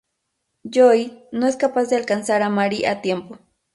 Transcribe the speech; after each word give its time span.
Lloyd 0.63 1.11
no 1.31 1.45
es 1.45 1.57
capaz 1.57 1.89
de 1.89 1.95
alcanzar 1.95 2.41
a 2.41 2.49
Mary 2.49 2.85
a 2.85 3.03
tiempo. 3.03 3.37